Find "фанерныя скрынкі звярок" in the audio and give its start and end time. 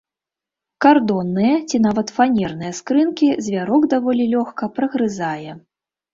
2.15-3.87